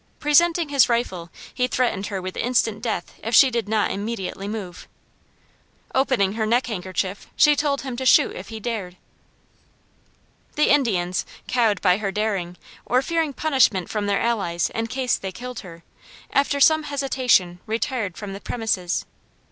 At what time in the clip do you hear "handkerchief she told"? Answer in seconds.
6.65-7.81